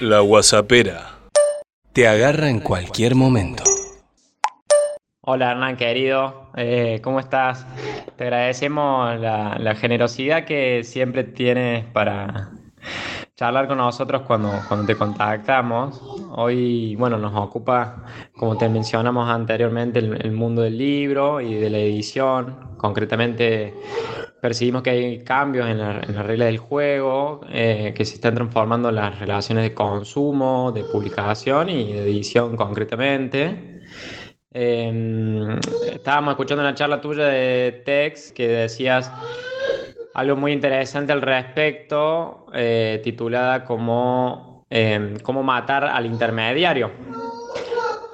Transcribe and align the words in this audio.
La 0.00 0.20
Guasapera. 0.20 1.20
Te 1.94 2.06
agarra 2.06 2.50
en 2.50 2.60
cualquier 2.60 3.14
momento. 3.14 3.64
Hola 5.22 5.52
Hernán, 5.52 5.78
querido, 5.78 6.50
eh, 6.54 7.00
¿cómo 7.02 7.18
estás? 7.18 7.66
Te 8.16 8.24
agradecemos 8.24 9.18
la, 9.18 9.56
la 9.58 9.74
generosidad 9.74 10.44
que 10.44 10.84
siempre 10.84 11.24
tienes 11.24 11.86
para 11.86 12.50
charlar 13.36 13.68
con 13.68 13.76
nosotros 13.76 14.22
cuando, 14.22 14.50
cuando 14.66 14.86
te 14.86 14.96
contactamos. 14.96 16.00
Hoy, 16.32 16.96
bueno, 16.96 17.18
nos 17.18 17.34
ocupa, 17.34 18.04
como 18.34 18.56
te 18.56 18.66
mencionamos 18.66 19.28
anteriormente, 19.28 19.98
el, 19.98 20.32
mundo 20.32 20.62
del 20.62 20.78
libro 20.78 21.42
y 21.42 21.54
de 21.54 21.68
la 21.68 21.78
edición. 21.78 22.76
Concretamente, 22.78 23.74
percibimos 24.40 24.82
que 24.82 24.90
hay 24.90 25.24
cambios 25.24 25.68
en 25.68 25.78
la, 25.78 26.00
en 26.00 26.14
la 26.14 26.22
regla 26.22 26.46
del 26.46 26.56
juego, 26.56 27.42
eh, 27.50 27.92
que 27.94 28.06
se 28.06 28.14
están 28.14 28.34
transformando 28.34 28.90
las 28.90 29.18
relaciones 29.18 29.64
de 29.64 29.74
consumo, 29.74 30.72
de 30.72 30.84
publicación 30.84 31.68
y 31.68 31.92
de 31.92 32.04
edición 32.04 32.56
concretamente. 32.56 33.82
Eh, 34.50 35.58
estábamos 35.92 36.32
escuchando 36.32 36.62
una 36.62 36.74
charla 36.74 37.02
tuya 37.02 37.26
de 37.26 37.82
Tex 37.84 38.32
que 38.32 38.48
decías 38.48 39.12
algo 40.16 40.34
muy 40.34 40.52
interesante 40.52 41.12
al 41.12 41.20
respecto, 41.20 42.46
eh, 42.54 43.02
titulada 43.04 43.64
como 43.64 44.64
eh, 44.70 45.14
Cómo 45.22 45.42
matar 45.42 45.84
al 45.84 46.06
intermediario. 46.06 46.90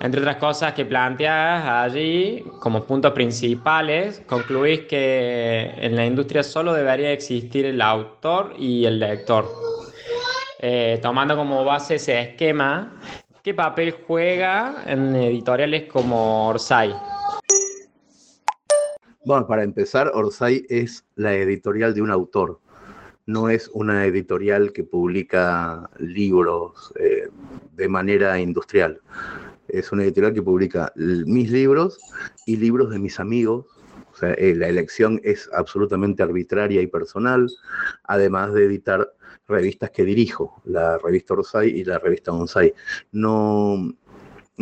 Entre 0.01 0.21
otras 0.21 0.37
cosas 0.37 0.73
que 0.73 0.85
planteas 0.85 1.65
allí 1.65 2.45
como 2.59 2.83
puntos 2.83 3.13
principales, 3.13 4.21
concluís 4.27 4.81
que 4.81 5.75
en 5.77 5.95
la 5.95 6.05
industria 6.05 6.43
solo 6.43 6.75
debería 6.75 7.13
existir 7.13 7.67
el 7.67 7.81
autor 7.81 8.55
y 8.59 8.85
el 8.85 8.99
lector. 8.99 9.49
Eh, 10.59 10.99
tomando 11.01 11.37
como 11.37 11.65
base 11.65 11.95
ese 11.95 12.21
esquema, 12.21 13.01
¿qué 13.45 13.55
papel 13.55 13.95
juega 14.09 14.83
en 14.87 15.15
editoriales 15.15 15.85
como 15.85 16.49
Orsay? 16.49 16.93
Bueno, 19.25 19.47
para 19.47 19.63
empezar, 19.63 20.11
Orsay 20.15 20.67
es 20.69 21.05
la 21.15 21.33
editorial 21.33 21.95
de 21.95 22.03
un 22.03 22.11
autor. 22.11 22.59
No 23.25 23.49
es 23.49 23.69
una 23.73 24.05
editorial 24.05 24.73
que 24.73 24.83
publica 24.83 25.89
libros 25.99 26.93
eh, 26.99 27.29
de 27.77 27.89
manera 27.89 28.41
industrial. 28.41 29.01
Es 29.69 29.93
una 29.93 30.03
editorial 30.03 30.35
que 30.35 30.43
publica 30.43 30.93
mis 30.97 31.53
libros 31.53 31.99
y 32.47 32.57
libros 32.57 32.91
de 32.91 32.99
mis 32.99 33.21
amigos. 33.21 33.67
O 34.13 34.17
sea, 34.17 34.33
eh, 34.35 34.57
la 34.57 34.67
elección 34.67 35.21
es 35.23 35.49
absolutamente 35.55 36.25
arbitraria 36.25 36.83
y 36.83 36.89
personal, 36.89 37.49
además 38.03 38.53
de 38.55 38.65
editar 38.65 39.15
revistas 39.47 39.91
que 39.91 40.05
dirijo, 40.05 40.61
la 40.65 40.99
revista 40.99 41.35
Orsay 41.35 41.71
y 41.71 41.85
la 41.85 42.01
revista 42.01 42.33
Onsay. 42.33 42.75
No, 43.13 43.95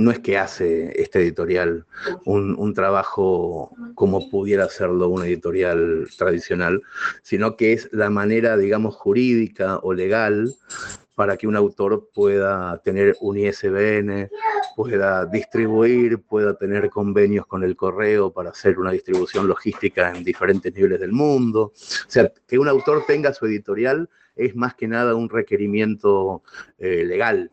no 0.01 0.11
es 0.11 0.19
que 0.19 0.39
hace 0.39 0.93
este 1.01 1.20
editorial 1.20 1.87
un, 2.25 2.55
un, 2.59 2.75
trabajo 2.75 3.73
como 3.95 4.29
pudiera 4.31 4.65
hacerlo 4.65 5.09
una 5.09 5.27
editorial 5.27 6.09
tradicional, 6.17 6.83
sino 7.23 7.57
que 7.57 7.73
es 7.73 7.89
la 7.92 8.11
manera, 8.11 8.57
digamos, 8.57 8.97
jurídica 8.97 9.79
o 9.79 9.92
legal 9.92 10.55
para 11.20 11.37
que 11.37 11.47
un 11.47 11.55
autor 11.55 12.09
pueda 12.15 12.81
tener 12.83 13.15
un 13.20 13.37
ISBN, 13.37 14.31
pueda 14.75 15.27
distribuir, 15.27 16.23
pueda 16.23 16.55
tener 16.55 16.89
convenios 16.89 17.45
con 17.47 17.62
el 17.62 17.77
correo 17.77 18.33
para 18.33 18.48
hacer 18.48 18.79
una 18.79 18.91
distribución 18.91 19.47
logística 19.47 20.12
en 20.14 20.25
diferentes 20.25 20.73
niveles 20.73 20.98
del 20.98 21.12
mundo. 21.12 21.73
O 21.75 22.11
sea, 22.11 22.33
que 22.48 22.59
un 22.59 22.69
autor 22.69 23.05
tenga 23.07 23.35
su 23.35 23.45
editorial 23.45 24.09
es 24.35 24.57
más 24.57 24.75
que 24.75 24.89
nada 24.89 25.14
un 25.14 25.29
requerimiento 25.29 26.42
eh, 26.79 27.05
legal 27.05 27.51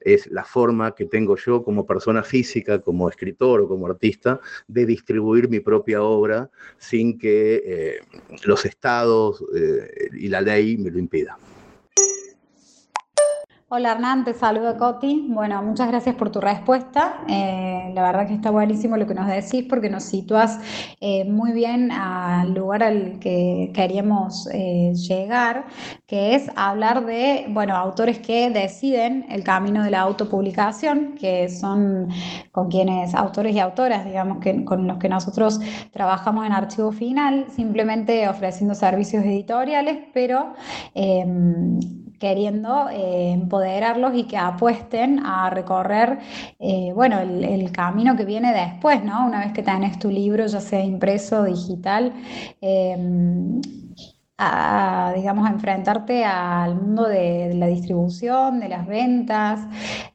es 0.00 0.26
la 0.28 0.44
forma 0.44 0.94
que 0.94 1.06
tengo 1.06 1.36
yo 1.36 1.62
como 1.62 1.86
persona 1.86 2.22
física, 2.22 2.80
como 2.80 3.08
escritor 3.08 3.62
o 3.62 3.68
como 3.68 3.86
artista, 3.86 4.40
de 4.68 4.86
distribuir 4.86 5.48
mi 5.48 5.60
propia 5.60 6.02
obra 6.02 6.50
sin 6.78 7.18
que 7.18 7.62
eh, 7.64 7.98
los 8.44 8.64
estados 8.64 9.44
eh, 9.56 10.08
y 10.12 10.28
la 10.28 10.40
ley 10.40 10.76
me 10.76 10.90
lo 10.90 10.98
impidan. 10.98 11.36
Hola 13.70 13.92
Hernán, 13.92 14.24
te 14.24 14.34
saluda 14.34 14.76
Coti. 14.76 15.26
Bueno, 15.30 15.62
muchas 15.62 15.88
gracias 15.88 16.14
por 16.16 16.30
tu 16.30 16.38
respuesta. 16.38 17.24
Eh, 17.28 17.90
la 17.94 18.02
verdad 18.02 18.28
que 18.28 18.34
está 18.34 18.50
buenísimo 18.50 18.98
lo 18.98 19.06
que 19.06 19.14
nos 19.14 19.26
decís 19.26 19.64
porque 19.68 19.88
nos 19.88 20.04
sitúas 20.04 20.60
eh, 21.00 21.24
muy 21.24 21.52
bien 21.52 21.90
al 21.90 22.52
lugar 22.52 22.82
al 22.82 23.18
que 23.20 23.72
queríamos 23.74 24.48
eh, 24.52 24.92
llegar, 24.94 25.64
que 26.06 26.34
es 26.34 26.50
hablar 26.56 27.06
de, 27.06 27.46
bueno, 27.48 27.74
autores 27.74 28.18
que 28.18 28.50
deciden 28.50 29.24
el 29.30 29.42
camino 29.42 29.82
de 29.82 29.90
la 29.90 30.00
autopublicación, 30.00 31.14
que 31.14 31.48
son 31.48 32.10
con 32.52 32.68
quienes, 32.68 33.14
autores 33.14 33.56
y 33.56 33.60
autoras, 33.60 34.04
digamos, 34.04 34.40
que, 34.40 34.62
con 34.66 34.86
los 34.86 34.98
que 34.98 35.08
nosotros 35.08 35.58
trabajamos 35.90 36.44
en 36.44 36.52
archivo 36.52 36.92
final, 36.92 37.46
simplemente 37.48 38.28
ofreciendo 38.28 38.74
servicios 38.74 39.24
editoriales, 39.24 40.04
pero 40.12 40.52
queriendo 42.24 42.88
eh, 42.88 43.32
empoderarlos 43.32 44.14
y 44.14 44.24
que 44.24 44.38
apuesten 44.38 45.20
a 45.26 45.50
recorrer, 45.50 46.20
eh, 46.58 46.90
bueno, 46.94 47.18
el, 47.20 47.70
camino 47.70 48.16
que 48.16 48.24
viene 48.24 48.50
después, 48.54 49.04
¿no? 49.04 49.26
Una 49.26 49.40
vez 49.40 49.52
que 49.52 49.62
tenés 49.62 49.98
tu 49.98 50.08
libro, 50.08 50.46
ya 50.46 50.60
sea 50.60 50.82
impreso 50.82 51.40
o 51.40 51.44
digital, 51.44 52.14
eh, 52.62 52.96
a, 54.38 55.12
digamos, 55.14 55.46
a 55.46 55.52
enfrentarte 55.52 56.24
al 56.24 56.76
mundo 56.76 57.06
de, 57.06 57.52
la 57.54 57.66
distribución, 57.66 58.58
de 58.58 58.68
las 58.70 58.86
ventas, 58.86 59.60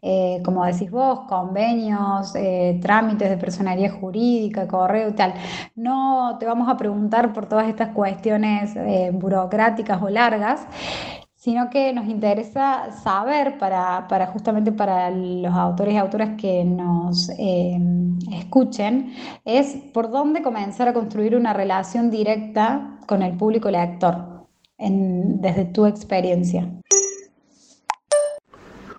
eh, 0.02 0.42
como 0.44 0.66
decís 0.66 0.90
vos, 0.90 1.22
convenios, 1.30 2.34
trámites 2.82 3.30
de 3.30 3.38
personería 3.38 3.92
jurídica, 3.92 4.68
correo 4.68 5.10
y 5.10 5.14
tal. 5.14 5.36
No 5.76 6.38
te 6.40 6.48
vamos 6.48 6.68
a 6.70 6.76
preguntar 6.76 7.34
por 7.34 7.46
todas 7.48 7.68
estas 7.70 7.90
cuestiones 7.90 8.74
burocráticas 9.14 10.02
o 10.02 10.10
largas, 10.10 10.66
sino 11.40 11.70
que 11.70 11.94
nos 11.94 12.06
interesa 12.08 12.92
saber 12.92 13.58
para, 13.58 14.10
para, 14.10 14.28
justamente 14.28 14.74
para 14.74 15.10
los 15.10 15.54
autores 15.54 15.94
y 15.94 15.98
autoras 15.98 16.32
que 16.38 16.66
nos 16.66 17.30
eh, 17.40 17.80
escuchen, 18.34 19.14
es 19.46 19.78
por 19.94 20.12
dónde 20.12 20.42
comenzar 20.42 20.90
a 20.90 20.94
construir 20.94 21.38
una 21.38 21.54
relación 21.54 22.12
directa 22.12 23.00
con 23.08 23.22
el 23.22 23.38
público 23.38 23.72
lector, 23.72 24.48
en, 24.78 25.40
desde 25.40 25.64
tu 25.64 25.86
experiencia. 25.86 26.70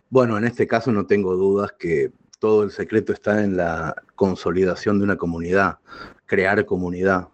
Bueno, 0.09 0.39
en 0.39 0.45
este 0.45 0.67
caso 0.67 0.91
no 0.93 1.05
tengo 1.05 1.37
dudas 1.37 1.73
que 1.79 2.11
todo 2.39 2.63
el 2.63 2.71
secreto 2.71 3.13
está 3.13 3.45
en 3.45 3.59
la 3.59 3.95
consolidación 4.17 4.99
de 4.99 5.05
una 5.05 5.17
comunidad, 5.17 5.77
crear 6.25 6.65
comunidad, 6.65 7.29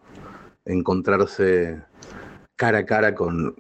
encontrarse 0.65 1.81
cara 2.57 2.79
a 2.79 2.87
cara 2.87 3.15
con, 3.15 3.55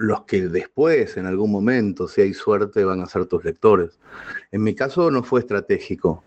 los 0.00 0.22
que 0.22 0.48
después, 0.48 1.18
en 1.18 1.26
algún 1.26 1.52
momento, 1.52 2.08
si 2.08 2.22
hay 2.22 2.32
suerte, 2.32 2.84
van 2.84 3.00
a 3.00 3.06
ser 3.06 3.26
tus 3.26 3.44
lectores. 3.44 3.98
En 4.50 4.62
mi 4.62 4.74
caso 4.74 5.10
no 5.10 5.22
fue 5.22 5.40
estratégico. 5.40 6.24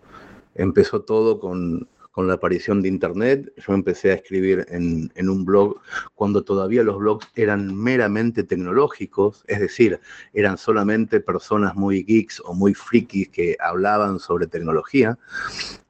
Empezó 0.54 1.02
todo 1.02 1.40
con, 1.40 1.90
con 2.12 2.28
la 2.28 2.36
aparición 2.36 2.84
de 2.84 2.90
Internet. 2.90 3.52
Yo 3.58 3.74
empecé 3.74 4.12
a 4.12 4.14
escribir 4.14 4.68
en, 4.70 5.12
en, 5.16 5.28
un 5.28 5.44
blog 5.44 5.82
cuando 6.14 6.44
todavía 6.44 6.84
los 6.84 7.00
blogs 7.00 7.28
eran 7.34 7.76
meramente 7.76 8.44
tecnológicos, 8.44 9.44
es 9.48 9.60
decir, 9.60 10.00
eran 10.34 10.60
solamente 10.60 11.20
personas 11.20 11.74
muy 11.76 12.04
geeks 12.04 12.44
o 12.46 12.54
muy 12.54 12.76
frikis 12.76 13.30
que 13.30 13.58
hablaban 13.60 14.20
sobre 14.20 14.46
tecnología. 14.46 15.18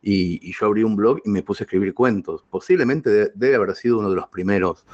Y, 0.01 0.53
yo 0.53 0.67
abrí 0.67 0.83
un 0.85 0.95
blog 0.95 1.19
y 1.25 1.29
me 1.29 1.43
puse 1.43 1.63
a 1.63 1.65
escribir 1.65 1.93
cuentos. 1.93 2.45
Posiblemente 2.49 3.09
de, 3.09 3.31
debe 3.35 3.55
haber 3.55 3.75
sido 3.75 3.99
uno 3.99 4.09
de 4.09 4.15
los 4.15 4.29
primeros 4.29 4.85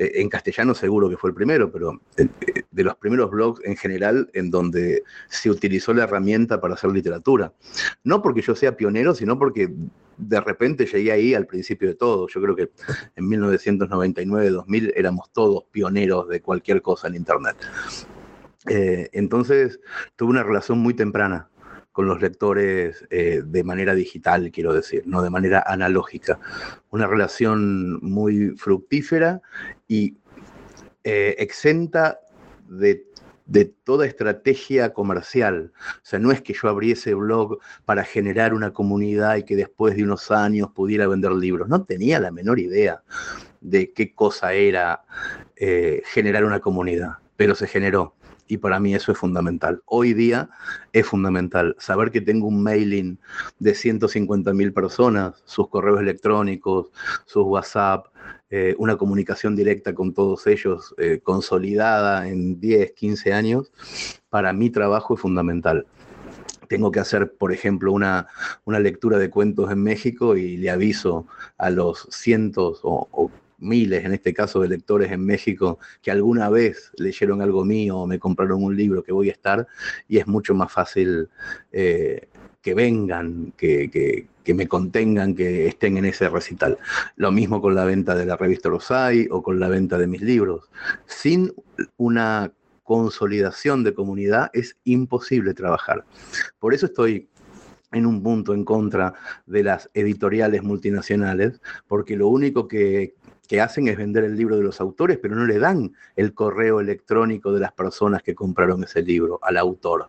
en 0.00 0.30
castellano 0.30 0.74
seguro 0.74 1.10
que 1.10 1.16
fue 1.18 1.30
el 1.30 1.34
primero, 1.34 1.70
pero 1.70 2.00
de 2.16 2.84
los 2.84 2.96
primeros 2.96 3.30
blogs 3.30 3.60
en 3.64 3.76
general 3.76 4.30
en 4.32 4.50
donde 4.50 5.02
se 5.28 5.50
utilizó 5.50 5.92
la 5.92 6.04
herramienta 6.04 6.60
para 6.60 6.74
hacer 6.74 6.90
literatura. 6.90 7.52
No 8.02 8.22
porque 8.22 8.40
yo 8.40 8.54
sea 8.54 8.76
pionero, 8.76 9.14
sino 9.14 9.38
porque 9.38 9.70
de 10.16 10.40
repente 10.40 10.86
llegué 10.86 11.12
ahí 11.12 11.34
al 11.34 11.46
principio 11.46 11.88
de 11.88 11.96
todo. 11.96 12.28
Yo 12.28 12.40
creo 12.40 12.56
que 12.56 12.70
en 13.16 13.26
1999-2000 13.26 14.92
éramos 14.96 15.30
todos 15.32 15.64
pioneros 15.70 16.28
de 16.28 16.40
cualquier 16.40 16.80
cosa 16.80 17.08
en 17.08 17.16
Internet. 17.16 17.56
Eh, 18.68 19.10
entonces 19.12 19.80
tuve 20.16 20.30
una 20.30 20.42
relación 20.42 20.78
muy 20.78 20.94
temprana 20.94 21.50
con 21.92 22.06
los 22.06 22.20
lectores 22.20 23.04
eh, 23.10 23.42
de 23.44 23.64
manera 23.64 23.94
digital, 23.94 24.50
quiero 24.52 24.72
decir, 24.72 25.02
no 25.06 25.22
de 25.22 25.30
manera 25.30 25.62
analógica. 25.66 26.38
Una 26.90 27.06
relación 27.06 27.98
muy 28.02 28.50
fructífera 28.50 29.42
y 29.88 30.16
eh, 31.02 31.34
exenta 31.38 32.20
de, 32.68 33.06
de, 33.46 33.64
toda 33.64 34.06
estrategia 34.06 34.92
comercial. 34.92 35.72
O 35.96 36.00
sea, 36.02 36.18
no 36.18 36.30
es 36.30 36.40
que 36.42 36.54
yo 36.54 36.68
abriese 36.68 37.14
blog 37.14 37.58
para 37.84 38.04
generar 38.04 38.54
una 38.54 38.72
comunidad 38.72 39.36
y 39.36 39.42
que 39.42 39.56
después 39.56 39.96
de 39.96 40.04
unos 40.04 40.30
años 40.30 40.70
pudiera 40.72 41.08
vender 41.08 41.32
libros. 41.32 41.68
No 41.68 41.84
tenía 41.84 42.20
la 42.20 42.30
menor 42.30 42.60
idea 42.60 43.02
de 43.60 43.92
qué 43.92 44.14
cosa 44.14 44.52
era 44.52 45.02
eh, 45.56 46.02
generar 46.06 46.44
una 46.44 46.60
comunidad, 46.60 47.18
pero 47.36 47.54
se 47.54 47.66
generó 47.66 48.14
Y 48.50 48.58
para 48.58 48.80
mí 48.80 48.96
eso 48.96 49.12
es 49.12 49.18
fundamental. 49.18 49.80
Hoy 49.86 50.12
día 50.12 50.50
es 50.92 51.06
fundamental 51.06 51.76
saber 51.78 52.10
que 52.10 52.20
tengo 52.20 52.48
un 52.48 52.64
mailing 52.64 53.16
de 53.60 53.76
150 53.76 54.52
mil 54.54 54.72
personas, 54.72 55.40
sus 55.44 55.68
correos 55.68 56.00
electrónicos, 56.00 56.88
sus 57.26 57.44
WhatsApp, 57.44 58.06
eh, 58.50 58.74
una 58.76 58.96
comunicación 58.96 59.54
directa 59.54 59.94
con 59.94 60.12
todos 60.12 60.48
ellos 60.48 60.92
eh, 60.98 61.20
consolidada 61.22 62.28
en 62.28 62.58
10, 62.58 62.90
15 62.90 63.32
años, 63.32 63.70
para 64.30 64.52
mi 64.52 64.68
trabajo 64.68 65.14
es 65.14 65.20
fundamental 65.20 65.86
tengo 66.68 66.92
que 66.92 67.00
hacer, 67.00 67.34
por 67.34 67.52
ejemplo, 67.52 67.92
una, 67.92 68.28
lectura 68.64 69.18
de 69.18 69.28
cuentos 69.28 69.72
en 69.72 69.82
México 69.82 70.36
y 70.36 70.56
le 70.56 70.70
aviso 70.70 71.26
a 71.58 71.68
los 71.68 72.06
cientos 72.12 72.78
o, 72.84 73.28
miles, 73.60 74.04
en 74.04 74.12
este 74.12 74.34
caso, 74.34 74.60
de 74.60 74.68
lectores 74.68 75.12
en 75.12 75.24
México 75.24 75.78
que 76.02 76.10
alguna 76.10 76.48
vez 76.48 76.92
leyeron 76.96 77.42
algo 77.42 77.64
mío 77.64 77.98
o 77.98 78.06
me 78.06 78.18
compraron 78.18 78.62
un 78.62 78.76
libro 78.76 79.02
que 79.02 79.12
voy 79.12 79.28
a 79.28 79.32
estar 79.32 79.66
y 80.08 80.18
es 80.18 80.26
mucho 80.26 80.54
más 80.54 80.72
fácil 80.72 81.28
eh, 81.72 82.28
que 82.62 82.74
vengan, 82.74 83.52
que, 83.56 84.26
me 84.54 84.68
contengan, 84.68 85.34
que 85.34 85.66
estén 85.66 85.96
en 85.96 86.04
ese 86.04 86.28
recital. 86.28 86.78
Lo 87.16 87.30
mismo 87.32 87.60
con 87.60 87.74
la 87.74 87.84
venta 87.84 88.14
de 88.14 88.26
la 88.26 88.36
revista 88.36 88.68
Rosai 88.68 89.28
o 89.30 89.42
con 89.42 89.60
la 89.60 89.68
venta 89.68 89.96
de 89.96 90.06
mis 90.06 90.20
libros. 90.20 90.68
Sin 91.06 91.52
una 91.96 92.52
consolidación 92.82 93.84
de 93.84 93.94
comunidad 93.94 94.50
es 94.52 94.76
imposible 94.84 95.54
trabajar. 95.54 96.04
Por 96.58 96.74
eso 96.74 96.86
estoy 96.86 97.28
en 97.92 98.06
un 98.06 98.22
punto 98.22 98.54
en 98.54 98.64
contra 98.64 99.14
de 99.46 99.62
las 99.62 99.90
editoriales 99.94 100.62
multinacionales, 100.62 101.60
porque 101.88 102.16
lo 102.16 102.28
único 102.28 102.68
que, 102.68 103.14
hacen 103.58 103.88
es 103.88 103.96
vender 103.96 104.24
el 104.24 104.36
libro 104.36 104.56
de 104.56 104.62
los 104.62 104.80
autores, 104.80 105.18
pero 105.20 105.34
no 105.34 105.46
le 105.46 105.58
dan 105.58 105.92
el 106.14 106.34
correo 106.34 106.80
electrónico 106.80 107.52
de 107.52 107.60
las 107.60 107.72
personas 107.72 108.22
que 108.22 108.34
compraron 108.34 108.84
ese 108.84 109.02
libro 109.02 109.38
al 109.42 109.56
autor. 109.56 110.08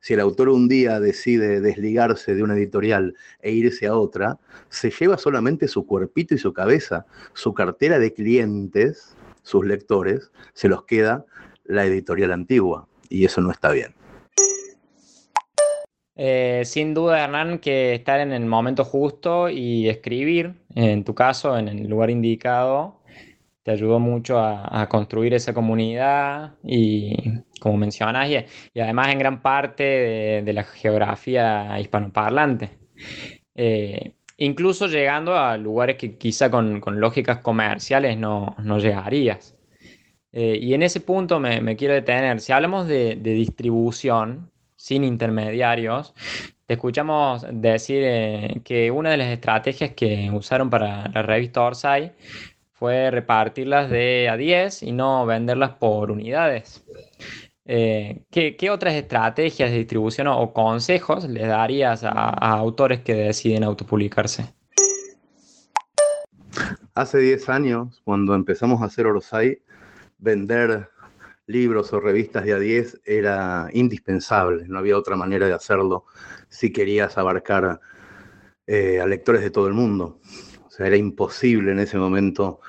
Si 0.00 0.14
el 0.14 0.20
autor 0.20 0.48
un 0.48 0.66
día 0.66 0.98
decide 0.98 1.60
desligarse 1.60 2.34
de 2.34 2.42
una 2.42 2.54
editorial 2.54 3.14
e 3.42 3.52
irse 3.52 3.86
a 3.86 3.94
otra, 3.94 4.38
se 4.70 4.90
lleva 4.90 5.18
solamente 5.18 5.68
su 5.68 5.86
cuerpito 5.86 6.34
y 6.34 6.38
su 6.38 6.52
cabeza, 6.52 7.04
su 7.34 7.52
cartera 7.52 7.98
de 7.98 8.14
clientes, 8.14 9.14
sus 9.42 9.66
lectores, 9.66 10.30
se 10.54 10.68
los 10.68 10.84
queda 10.84 11.26
la 11.64 11.84
editorial 11.84 12.32
antigua 12.32 12.88
y 13.08 13.24
eso 13.24 13.40
no 13.40 13.50
está 13.50 13.70
bien. 13.70 13.99
Eh, 16.16 16.62
sin 16.64 16.94
duda, 16.94 17.24
Hernán, 17.24 17.58
que 17.58 17.94
estar 17.94 18.20
en 18.20 18.32
el 18.32 18.44
momento 18.44 18.84
justo 18.84 19.48
y 19.48 19.88
escribir, 19.88 20.54
en 20.74 21.04
tu 21.04 21.14
caso, 21.14 21.56
en 21.56 21.68
el 21.68 21.88
lugar 21.88 22.10
indicado, 22.10 23.00
te 23.62 23.70
ayudó 23.70 23.98
mucho 23.98 24.38
a, 24.38 24.88
construir 24.88 25.34
esa 25.34 25.54
comunidad 25.54 26.54
y, 26.64 27.14
como 27.60 27.76
mencionas, 27.76 28.28
y, 28.30 28.80
además 28.80 29.08
en 29.12 29.18
gran 29.18 29.42
parte 29.42 30.42
de, 30.44 30.52
la 30.52 30.64
geografía 30.64 31.78
hispanoparlante. 31.80 32.70
Eh, 33.54 34.14
incluso 34.38 34.86
llegando 34.86 35.36
a 35.36 35.56
lugares 35.56 35.96
que 35.96 36.16
quizá 36.16 36.50
con, 36.50 36.80
lógicas 37.00 37.38
comerciales 37.38 38.16
no, 38.18 38.56
no 38.62 38.78
llegarías. 38.78 39.56
Eh, 40.32 40.58
y 40.60 40.74
en 40.74 40.82
ese 40.82 41.00
punto 41.00 41.40
me, 41.40 41.76
quiero 41.76 41.94
detener. 41.94 42.40
Si 42.40 42.52
hablamos 42.52 42.86
de, 42.86 43.16
distribución 43.16 44.50
sin 44.80 45.04
intermediarios, 45.04 46.14
te 46.64 46.72
escuchamos 46.72 47.44
decir 47.52 48.02
eh, 48.02 48.62
que 48.64 48.90
una 48.90 49.10
de 49.10 49.18
las 49.18 49.28
estrategias 49.28 49.90
que 49.90 50.30
usaron 50.32 50.70
para 50.70 51.06
la 51.08 51.20
revista 51.20 51.60
Orsay 51.60 52.12
fue 52.72 53.10
repartirlas 53.10 53.90
de 53.90 54.30
a 54.30 54.38
10 54.38 54.84
y 54.84 54.92
no 54.92 55.26
venderlas 55.26 55.72
por 55.72 56.10
unidades. 56.10 56.82
Eh, 57.66 58.22
¿qué, 58.30 58.70
otras 58.70 58.94
estrategias 58.94 59.70
de 59.70 59.76
distribución 59.76 60.28
o, 60.28 60.50
consejos 60.54 61.28
le 61.28 61.46
darías 61.46 62.02
a, 62.02 62.10
a, 62.10 62.52
autores 62.52 63.00
que 63.00 63.14
deciden 63.14 63.64
autopublicarse? 63.64 64.46
Hace 66.94 67.18
10 67.18 67.48
años, 67.50 68.00
cuando 68.02 68.34
empezamos 68.34 68.80
a 68.80 68.86
hacer 68.86 69.06
Orsay, 69.06 69.58
vender 70.16 70.88
libros 71.50 71.92
o 71.92 72.00
revistas 72.00 72.44
de 72.44 72.52
a 72.52 72.58
10 72.58 73.00
era 73.04 73.68
indispensable, 73.72 74.64
no 74.68 74.78
había 74.78 74.96
otra 74.96 75.16
manera 75.16 75.46
de 75.46 75.52
hacerlo 75.52 76.06
si 76.48 76.72
querías 76.72 77.18
abarcar 77.18 77.80
eh, 78.66 79.00
a 79.00 79.06
lectores 79.06 79.42
de 79.42 79.50
todo 79.50 79.66
el 79.66 79.74
mundo. 79.74 80.20
O 80.66 80.70
sea, 80.70 80.86
era 80.86 80.96
imposible 80.96 81.72
en 81.72 81.80
ese 81.80 81.98
momento 81.98 82.60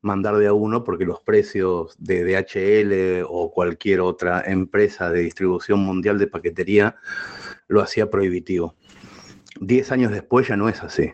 mandar 0.00 0.36
de 0.36 0.48
a 0.48 0.52
uno 0.52 0.84
porque 0.84 1.06
los 1.06 1.20
precios 1.20 1.96
de 1.98 2.24
DHL 2.24 3.26
o 3.28 3.50
cualquier 3.52 4.00
otra 4.00 4.42
empresa 4.44 5.10
de 5.10 5.20
distribución 5.20 5.80
mundial 5.80 6.18
de 6.18 6.26
paquetería 6.26 6.96
lo 7.68 7.80
hacía 7.80 8.10
prohibitivo. 8.10 8.74
Diez 9.60 9.92
años 9.92 10.10
después 10.10 10.48
ya 10.48 10.56
no 10.56 10.68
es 10.68 10.82
así. 10.82 11.12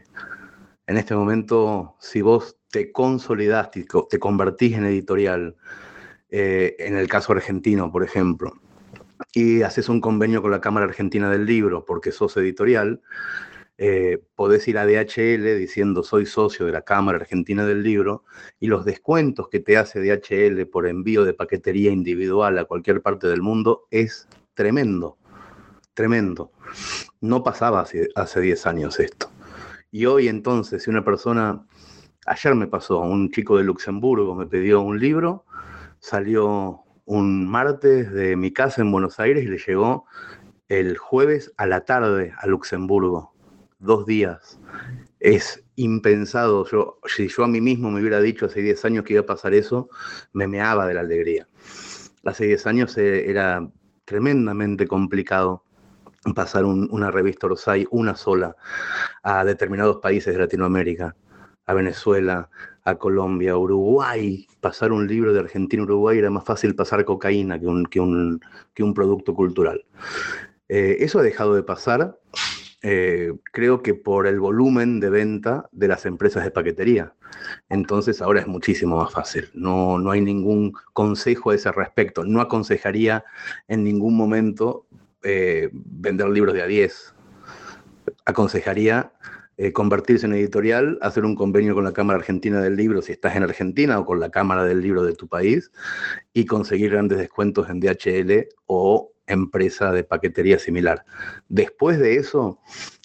En 0.87 0.96
este 0.96 1.14
momento, 1.14 1.94
si 2.00 2.20
vos 2.20 2.56
te 2.70 2.90
consolidaste, 2.90 3.87
te 4.08 4.19
convertís 4.19 4.76
en 4.76 4.87
editorial, 4.87 5.56
eh, 6.30 6.76
en 6.78 6.96
el 6.96 7.08
caso 7.08 7.32
argentino, 7.32 7.90
por 7.90 8.04
ejemplo, 8.04 8.52
y 9.32 9.62
haces 9.62 9.88
un 9.88 10.00
convenio 10.00 10.42
con 10.42 10.50
la 10.50 10.60
Cámara 10.60 10.86
Argentina 10.86 11.30
del 11.30 11.46
Libro 11.46 11.84
porque 11.84 12.12
sos 12.12 12.36
editorial, 12.36 13.00
eh, 13.78 14.22
podés 14.34 14.68
ir 14.68 14.76
a 14.78 14.84
DHL 14.84 15.58
diciendo 15.58 16.02
soy 16.02 16.26
socio 16.26 16.66
de 16.66 16.72
la 16.72 16.82
Cámara 16.82 17.18
Argentina 17.18 17.64
del 17.64 17.82
Libro 17.82 18.24
y 18.58 18.66
los 18.66 18.84
descuentos 18.84 19.48
que 19.48 19.60
te 19.60 19.78
hace 19.78 20.00
DHL 20.00 20.66
por 20.66 20.86
envío 20.86 21.24
de 21.24 21.32
paquetería 21.32 21.90
individual 21.90 22.58
a 22.58 22.64
cualquier 22.64 23.00
parte 23.00 23.26
del 23.26 23.40
mundo 23.40 23.86
es 23.90 24.28
tremendo, 24.54 25.16
tremendo. 25.94 26.52
No 27.20 27.42
pasaba 27.42 27.80
hace, 27.80 28.08
hace 28.14 28.40
10 28.40 28.66
años 28.66 29.00
esto. 29.00 29.30
Y 29.90 30.06
hoy 30.06 30.28
entonces, 30.28 30.82
si 30.82 30.90
una 30.90 31.04
persona 31.04 31.64
Ayer 32.26 32.54
me 32.54 32.66
pasó, 32.66 33.00
un 33.00 33.30
chico 33.30 33.56
de 33.56 33.64
Luxemburgo 33.64 34.34
me 34.34 34.46
pidió 34.46 34.82
un 34.82 35.00
libro, 35.00 35.44
salió 36.00 36.82
un 37.05 37.49
martes 37.49 38.12
de 38.12 38.37
mi 38.37 38.52
casa 38.52 38.82
en 38.82 38.93
Buenos 38.93 39.20
Aires 39.20 39.44
y 39.44 39.49
le 39.49 39.58
llegó 39.58 40.06
el 40.69 40.97
jueves 40.97 41.52
a 41.56 41.67
la 41.67 41.85
tarde 41.85 42.32
a 42.38 42.47
Luxemburgo, 42.47 43.35
dos 43.79 44.06
días. 44.06 44.61
Es 45.19 45.64
impensado, 45.76 46.67
yo, 46.67 46.99
si 47.06 47.29
yo 47.29 47.44
a 47.44 47.49
mí 47.49 47.61
mismo 47.61 47.91
me 47.91 48.00
hubiera 48.00 48.20
dicho 48.20 48.47
hace 48.47 48.62
10 48.62 48.85
años 48.85 49.05
que 49.05 49.14
iba 49.14 49.23
a 49.23 49.26
pasar 49.26 49.55
eso, 49.55 49.88
me 50.32 50.47
meaba 50.47 50.87
de 50.87 50.94
la 50.94 51.00
alegría. 51.00 51.49
Hace 52.25 52.47
10 52.47 52.67
años 52.67 52.97
eh, 52.99 53.29
era 53.29 53.69
tremendamente 54.05 54.87
complicado 54.87 55.64
pasar 56.35 56.64
una 56.64 57.11
revista 57.11 57.47
Orsay, 57.47 57.87
una 57.90 58.14
sola, 58.14 58.57
a 59.23 59.45
determinados 59.45 59.99
países 59.99 60.35
de 60.35 60.40
Latinoamérica 60.40 61.16
a 61.66 61.75
Venezuela, 61.75 62.50
a 62.84 62.96
Colombia, 62.96 63.56
Uruguay. 63.56 64.46
Pasar 64.60 64.92
un 64.92 65.06
libro 65.06 65.32
de 65.32 65.40
Argentina 65.40 65.82
a 65.82 65.87
Uruguay 65.87 66.18
era 66.18 66.30
más 66.30 66.44
fácil 66.44 66.75
pasar 66.75 67.04
cocaína 67.04 67.58
que 67.58 67.66
un, 67.66 67.87
que 67.87 68.00
un, 68.00 68.40
que 68.75 68.82
un 68.82 68.94
producto 68.94 69.34
cultural. 69.34 69.84
Eh, 70.68 70.99
eso 71.00 71.18
ha 71.18 71.22
dejado 71.22 71.54
de 71.54 71.62
pasar, 71.62 72.18
eh, 72.82 73.32
creo 73.52 73.82
que 73.82 73.94
por 73.94 74.26
el 74.26 74.40
volumen 74.40 75.00
de 75.00 75.10
venta 75.10 75.68
de 75.72 75.88
las 75.88 76.06
empresas 76.06 76.44
de 76.44 76.50
paquetería. 76.50 77.14
Entonces 77.68 78.22
ahora 78.22 78.40
es 78.40 78.46
muchísimo 78.46 78.96
más 78.96 79.12
fácil. 79.12 79.50
No, 79.52 79.99
no 79.99 80.10
hay 80.10 80.20
ningún 80.20 80.72
consejo 80.92 81.50
a 81.50 81.54
ese 81.54 81.72
respecto. 81.72 82.25
No 82.25 82.40
aconsejaría 82.40 83.25
en 83.68 83.84
ningún 83.84 84.16
momento 84.16 84.87
eh, 85.22 85.70
vender 85.72 86.28
libros 86.28 86.54
de 86.54 86.62
a 86.62 86.66
10. 86.66 87.14
Aconsejaría 88.25 89.12
eh, 89.62 89.75
convertirse 89.75 90.25
en 90.25 90.33
editorial, 90.33 90.99
hacer 91.02 91.26
un 91.26 91.35
convenio 91.35 91.75
con 91.75 91.85
la 91.85 91.93
Cámara 91.93 92.19
Argentina 92.19 92.62
del 92.62 92.76
Libro 92.76 93.02
si 93.02 93.12
estás 93.12 93.37
en 93.37 93.43
Argentina 93.43 93.99
o 93.99 94.07
con 94.07 94.19
la 94.19 94.31
Cámara 94.31 94.64
del 94.64 94.81
Libro 94.81 95.02
de 95.02 95.12
tu 95.12 95.29
país 95.29 95.71
y 96.33 96.47
conseguir 96.47 96.93
grandes 96.93 97.19
descuentos 97.19 97.69
en 97.69 97.79
DHL 97.79 98.49
o 98.64 99.12
empresa 99.26 99.93
de 99.93 100.02
paquetería 100.02 100.59
similar. 100.59 101.05
Después 101.50 101.99
de 101.99 102.17
eso, 102.17 102.59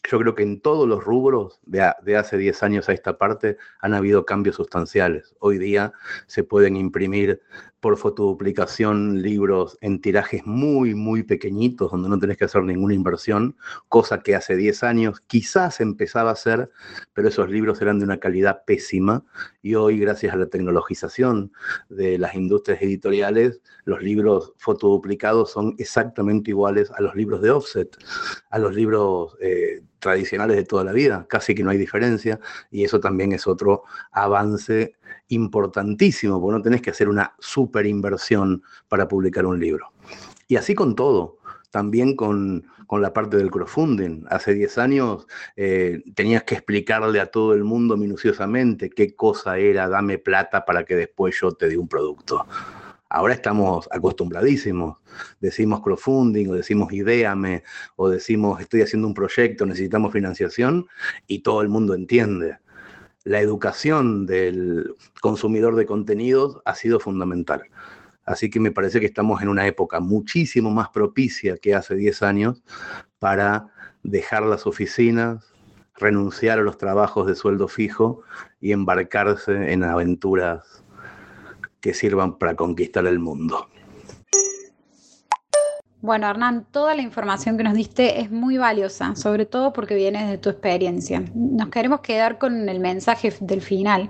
yo 0.10 0.20
creo 0.20 0.36
que 0.36 0.44
en 0.44 0.62
todos 0.62 0.88
los 0.88 1.04
rubros 1.04 1.60
de, 1.66 1.92
de, 2.04 2.18
hace 2.18 2.38
10 2.38 2.64
años 2.64 2.90
a 2.90 2.94
esta 2.94 3.18
parte 3.18 3.58
han 3.80 3.94
habido 3.94 4.26
cambios 4.26 4.56
sustanciales. 4.56 5.36
Hoy 5.40 5.58
día 5.58 5.94
se 6.28 6.44
pueden 6.44 6.76
imprimir 6.76 7.42
por 7.86 7.98
fotoduplicación 7.98 9.22
libros 9.22 9.78
en 9.80 10.02
tirajes 10.02 10.44
muy, 10.44 10.96
muy 10.96 11.22
pequeñitos, 11.22 11.92
donde 11.92 12.10
no 12.10 12.18
tenés 12.18 12.36
que 12.36 12.46
hacer 12.46 12.64
ninguna 12.64 12.96
inversión, 12.96 13.56
cosa 13.90 14.22
que 14.22 14.34
hace 14.34 14.56
10 14.56 14.82
años 14.82 15.20
quizás 15.28 15.80
empezaba 15.82 16.32
a 16.32 16.34
hacer, 16.34 16.72
pero 17.14 17.28
esos 17.28 17.48
libros 17.48 17.80
eran 17.84 18.00
de 18.00 18.06
una 18.06 18.18
calidad 18.18 18.64
pésima 18.66 19.24
y 19.62 19.76
hoy, 19.76 20.00
gracias 20.00 20.34
a 20.34 20.38
la 20.38 20.48
tecnologización 20.48 21.52
de 21.90 22.18
las 22.18 22.34
industrias 22.34 22.82
editoriales, 22.82 23.62
los 23.84 24.02
libros 24.02 24.54
fotoduplicados 24.58 25.52
son 25.52 25.76
exactamente 25.78 26.50
iguales 26.50 26.90
a 26.90 27.02
los 27.04 27.14
libros 27.14 27.40
de 27.44 27.52
offset, 27.52 27.96
a 28.50 28.58
los 28.58 28.74
libros... 28.74 29.38
Eh, 29.42 29.84
tradicionales 30.00 30.58
de 30.58 30.64
toda 30.64 30.84
la 30.84 30.92
vida, 30.92 31.25
casi 31.30 31.56
que 31.56 31.64
no 31.64 31.70
hay 31.70 31.78
diferencia, 31.78 32.40
y 32.72 32.84
eso 32.84 33.00
también 33.00 33.32
es 33.32 33.48
otro 33.48 33.84
avance 34.12 34.96
importantísimo, 35.30 36.40
porque 36.40 36.58
no 36.58 36.62
tenés 36.62 36.82
que 36.82 36.92
hacer 36.92 37.10
una 37.10 37.34
super 37.40 37.86
inversión 37.86 38.64
para 38.88 39.08
publicar 39.08 39.46
un 39.46 39.60
libro. 39.60 39.92
Y 40.48 40.58
así 40.58 40.75
con 40.75 40.96
todo, 40.96 41.40
también 41.72 42.16
con, 42.16 42.66
la 42.90 43.12
parte 43.12 43.36
del 43.36 43.52
crowdfunding. 43.52 44.24
Hace 44.30 44.54
10 44.54 44.78
años 44.78 45.28
eh, 45.58 46.02
tenías 46.14 46.44
que 46.44 46.56
explicarle 46.56 47.20
a 47.20 47.25
todo 47.25 47.54
el 47.54 47.66
mundo 47.66 47.98
minuciosamente 47.98 48.90
qué 48.90 49.14
cosa 49.16 49.58
era, 49.58 49.90
dame 49.90 50.18
plata 50.18 50.64
para 50.64 50.86
que 50.86 50.96
después 50.96 51.36
yo 51.42 51.52
te 51.52 51.68
dé 51.68 51.78
un 51.78 51.90
producto. 51.90 52.46
Ahora 53.15 53.34
estamos 53.34 53.88
acostumbradísimos. 53.91 54.98
Decimos 55.39 55.81
crowdfunding 55.81 56.50
o 56.50 56.53
decimos 56.53 56.91
ideame 56.91 57.63
o 57.95 58.10
decimos 58.10 58.60
estoy 58.60 58.81
haciendo 58.81 59.07
un 59.07 59.13
proyecto, 59.13 59.65
necesitamos 59.65 60.12
financiación 60.12 60.86
y 61.25 61.39
todo 61.39 61.62
el 61.62 61.69
mundo 61.69 61.93
entiende. 61.93 62.57
La 63.24 63.39
educación 63.39 64.25
del 64.25 64.93
consumidor 65.22 65.77
de 65.77 65.86
contenidos 65.86 66.60
ha 66.65 66.75
sido 66.75 67.00
fundamental. 67.00 67.63
Así 68.25 68.50
que 68.50 68.60
me 68.60 68.74
parece 68.74 69.00
que 69.00 69.05
estamos 69.05 69.41
en 69.41 69.48
una 69.48 69.65
época 69.65 70.01
muchísimo 70.01 70.69
más 70.69 70.89
propicia 70.89 71.55
que 71.55 71.74
hace 71.74 71.95
10 71.95 72.22
años 72.22 72.63
para 73.19 73.67
dejar 74.03 74.43
las 74.43 74.67
oficinas, 74.67 75.53
renunciar 75.95 76.60
a 76.60 76.63
los 76.63 76.77
trabajos 76.77 77.27
de 77.27 77.36
sueldo 77.36 77.69
fijo 77.69 78.24
y 78.60 78.74
embarcarse 78.74 79.72
en 79.72 79.86
aventuras 79.86 80.85
que 81.86 81.94
sirvan 81.94 82.39
para 82.39 82.56
conquistar 82.56 83.06
el 83.06 83.20
mundo. 83.20 83.68
Bueno, 86.01 86.27
Hernán, 86.27 86.65
toda 86.72 86.96
la 86.96 87.04
información 87.04 87.58
que 87.58 87.63
nos 87.63 87.75
diste 87.75 88.22
es 88.22 88.32
muy 88.32 88.58
valiosa, 88.58 89.15
sobre 89.15 89.46
todo 89.46 89.72
porque 89.72 89.94
viene 89.94 90.25
de 90.30 90.39
tu 90.39 90.50
experiencia. 90.50 91.24
Nos 91.36 91.70
queremos 91.70 92.01
quedar 92.01 92.39
con 92.39 92.68
el 92.70 92.80
mensaje 92.80 93.32
del 93.39 93.62
final, 93.62 94.10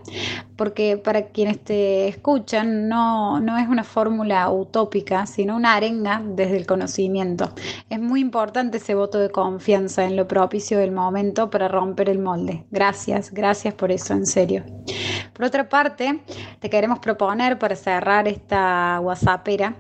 porque 0.55 0.96
para 0.98 1.27
quienes 1.27 1.62
te 1.62 2.08
escuchan 2.08 2.88
no, 2.88 3.41
no 3.41 3.58
es 3.58 3.67
una 3.67 3.84
fórmula 3.84 4.50
utópica, 4.51 5.25
sino 5.25 5.58
una 5.58 5.75
arenga 5.75 6.22
desde 6.25 6.58
el 6.58 6.65
conocimiento. 6.65 7.53
Es 7.89 8.00
muy 8.00 8.22
importante 8.22 8.77
ese 8.77 8.96
voto 8.96 9.20
de 9.20 9.29
confianza 9.29 10.05
en 10.05 10.15
lo 10.15 10.27
propicio 10.29 10.79
del 10.79 10.94
momento 10.94 11.50
para 11.50 11.67
romper 11.67 12.10
el 12.10 12.20
molde. 12.20 12.65
Gracias, 12.72 13.32
gracias 13.32 13.74
por 13.74 13.91
eso, 13.91 14.13
en 14.13 14.25
serio. 14.25 14.63
Por 15.36 15.46
otra 15.46 15.68
parte, 15.68 16.22
te 16.62 16.70
queremos 16.70 17.00
proponer 17.00 17.60
para 17.60 17.75
cerrar 17.75 18.25
esta 18.25 19.01
WhatsAppera 19.01 19.75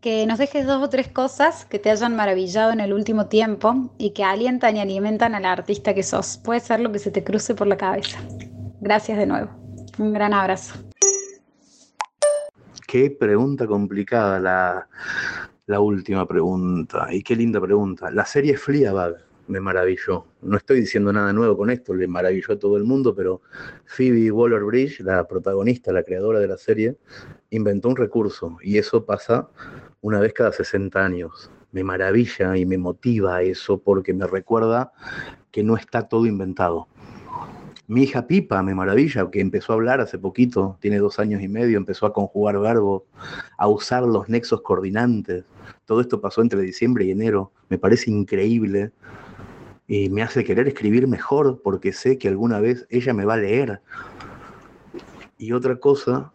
que 0.00 0.24
nos 0.24 0.38
dejes 0.38 0.66
dos 0.66 0.80
o 0.80 0.88
tres 0.88 1.08
cosas 1.08 1.64
que 1.64 1.80
te 1.80 1.90
hayan 1.90 2.14
maravillado 2.14 2.70
en 2.70 2.78
el 2.78 2.92
último 2.92 3.26
tiempo 3.26 3.90
y 3.98 4.10
que 4.10 4.22
alientan 4.22 4.76
y 4.76 4.80
alimentan 4.80 5.34
al 5.34 5.46
artista 5.46 5.94
que 5.94 6.04
sos. 6.04 6.38
Puede 6.44 6.60
ser 6.60 6.78
lo 6.78 6.92
que 6.92 7.00
se 7.00 7.10
te 7.10 7.24
cruce 7.24 7.56
por 7.56 7.66
la 7.66 7.76
cabeza. 7.76 8.20
Gracias 8.80 9.18
de 9.18 9.26
nuevo. 9.26 9.50
Un 9.98 10.12
gran 10.12 10.32
abrazo. 10.32 10.76
Qué 12.86 13.10
pregunta 13.10 13.66
complicada 13.66 14.86
la, 15.66 15.80
última 15.80 16.24
pregunta. 16.28 17.08
Y 17.10 17.24
qué 17.24 17.34
linda 17.34 17.60
pregunta. 17.60 18.12
La 18.12 18.24
serie 18.24 18.56
Fleabag 18.56 19.16
me 19.46 19.60
maravilló. 19.60 20.26
No 20.42 20.56
estoy 20.56 20.80
diciendo 20.80 21.12
nada 21.12 21.32
nuevo 21.32 21.56
con 21.56 21.70
esto, 21.70 21.94
le 21.94 22.06
maravilló 22.06 22.54
a 22.54 22.58
todo 22.58 22.76
el 22.76 22.84
mundo, 22.84 23.14
pero 23.14 23.42
Phoebe 23.84 24.30
Waller-Bridge, 24.30 25.00
la 25.00 25.26
protagonista, 25.26 25.92
la 25.92 26.02
creadora 26.02 26.40
de 26.40 26.48
la 26.48 26.56
serie, 26.56 26.96
inventó 27.50 27.88
un 27.88 27.96
recurso 27.96 28.56
y 28.62 28.78
eso 28.78 29.04
pasa 29.04 29.48
una 30.00 30.20
vez 30.20 30.32
cada 30.32 30.52
60 30.52 31.04
años. 31.04 31.50
Me 31.72 31.82
maravilla 31.82 32.56
y 32.56 32.66
me 32.66 32.78
motiva 32.78 33.42
eso 33.42 33.78
porque 33.78 34.14
me 34.14 34.26
recuerda 34.26 34.92
que 35.50 35.62
no 35.62 35.76
está 35.76 36.08
todo 36.08 36.26
inventado. 36.26 36.88
Mi 37.86 38.04
hija 38.04 38.26
Pipa 38.26 38.62
me 38.62 38.74
maravilla, 38.74 39.30
que 39.30 39.40
empezó 39.40 39.72
a 39.72 39.74
hablar 39.74 40.00
hace 40.00 40.18
poquito, 40.18 40.78
tiene 40.80 40.98
dos 40.98 41.18
años 41.18 41.42
y 41.42 41.48
medio, 41.48 41.76
empezó 41.76 42.06
a 42.06 42.14
conjugar 42.14 42.58
verbos, 42.58 43.02
a 43.58 43.68
usar 43.68 44.04
los 44.04 44.26
nexos 44.26 44.62
coordinantes. 44.62 45.44
Todo 45.84 46.00
esto 46.00 46.18
pasó 46.18 46.40
entre 46.40 46.62
diciembre 46.62 47.04
y 47.04 47.10
enero. 47.10 47.52
Me 47.68 47.76
parece 47.76 48.10
increíble 48.10 48.90
y 49.86 50.08
me 50.08 50.22
hace 50.22 50.44
querer 50.44 50.68
escribir 50.68 51.06
mejor 51.06 51.60
porque 51.62 51.92
sé 51.92 52.18
que 52.18 52.28
alguna 52.28 52.60
vez 52.60 52.86
ella 52.90 53.12
me 53.12 53.24
va 53.24 53.34
a 53.34 53.38
leer. 53.38 53.80
Y 55.36 55.52
otra 55.52 55.76
cosa 55.76 56.32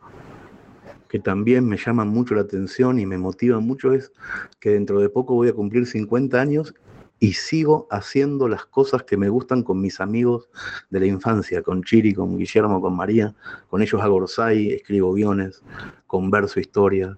que 1.07 1.19
también 1.19 1.67
me 1.67 1.77
llaman 1.77 2.09
mucho 2.09 2.35
la 2.35 2.41
atención 2.41 2.99
y 2.99 3.05
me 3.05 3.17
motivan 3.17 3.65
mucho 3.65 3.93
es 3.93 4.11
que 4.59 4.71
dentro 4.71 4.99
de 4.99 5.09
poco 5.09 5.33
voy 5.33 5.49
a 5.49 5.53
cumplir 5.53 5.87
50 5.87 6.39
años 6.39 6.75
y 7.19 7.33
sigo 7.33 7.87
haciendo 7.89 8.47
las 8.47 8.65
cosas 8.65 9.03
que 9.03 9.17
me 9.17 9.27
gustan 9.27 9.63
con 9.63 9.81
mis 9.81 9.99
amigos 9.99 10.49
de 10.89 10.99
la 10.99 11.05
infancia, 11.07 11.63
con 11.63 11.83
Chiri, 11.83 12.13
con 12.13 12.37
Guillermo, 12.37 12.79
con 12.79 12.95
María, 12.95 13.35
con 13.69 13.81
ellos 13.81 14.01
hago 14.01 14.17
Orsay, 14.17 14.73
escribo 14.73 15.13
guiones, 15.13 15.63
converso 16.07 16.59
historias 16.59 17.17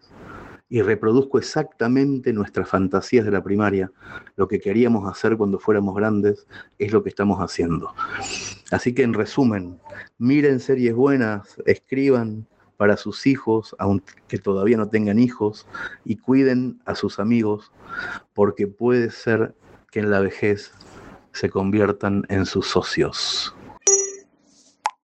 y 0.72 0.82
reproduzco 0.82 1.38
exactamente 1.38 2.32
nuestras 2.32 2.70
fantasías 2.70 3.26
de 3.26 3.32
la 3.32 3.44
primaria. 3.44 3.92
Lo 4.38 4.48
que 4.48 4.62
queríamos 4.62 5.08
hacer 5.08 5.36
cuando 5.36 5.60
fuéramos 5.60 5.94
grandes 5.94 6.48
es 6.80 6.94
lo 6.94 7.04
que 7.04 7.10
estamos 7.10 7.40
haciendo. 7.40 7.94
Así 8.72 8.94
que 8.94 9.04
en 9.04 9.14
resumen, 9.14 9.78
miren 10.18 10.62
series 10.62 10.96
buenas, 10.96 11.62
escriban, 11.66 12.48
para 12.78 12.98
sus 12.98 13.28
hijos, 13.28 13.76
aunque 13.78 14.40
todavía 14.40 14.76
no 14.76 14.90
tengan 14.90 15.20
hijos, 15.20 15.68
y 16.04 16.16
cuiden 16.16 16.82
a 16.86 16.96
sus 16.96 17.20
amigos, 17.20 17.72
porque 18.34 18.66
puede 18.66 19.12
ser 19.12 19.54
que 19.92 20.00
en 20.00 20.10
la 20.10 20.20
vejez 20.20 20.72
se 21.32 21.52
conviertan 21.52 22.24
en 22.30 22.48
sus 22.48 22.66
socios. 22.68 23.54